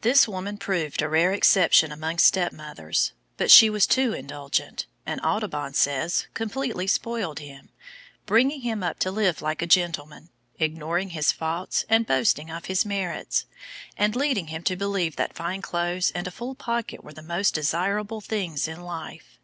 This 0.00 0.26
woman 0.26 0.56
proved 0.58 1.02
a 1.02 1.08
rare 1.08 1.32
exception 1.32 1.92
among 1.92 2.18
stepmothers 2.18 3.12
but 3.36 3.48
she 3.48 3.70
was 3.70 3.86
too 3.86 4.12
indulgent, 4.12 4.86
and, 5.06 5.20
Audubon 5.22 5.72
says, 5.72 6.26
completely 6.34 6.88
spoiled 6.88 7.38
him, 7.38 7.68
bringing 8.26 8.62
him 8.62 8.82
up 8.82 8.98
to 8.98 9.12
live 9.12 9.40
like 9.40 9.62
a 9.62 9.68
gentleman, 9.68 10.30
ignoring 10.58 11.10
his 11.10 11.30
faults 11.30 11.84
and 11.88 12.08
boasting 12.08 12.50
of 12.50 12.64
his 12.64 12.84
merits, 12.84 13.46
and 13.96 14.16
leading 14.16 14.48
him 14.48 14.64
to 14.64 14.74
believe 14.74 15.14
that 15.14 15.36
fine 15.36 15.62
clothes 15.62 16.10
and 16.12 16.26
a 16.26 16.32
full 16.32 16.56
pocket 16.56 17.04
were 17.04 17.12
the 17.12 17.22
most 17.22 17.54
desirable 17.54 18.20
things 18.20 18.66
in 18.66 18.80
life. 18.80 19.38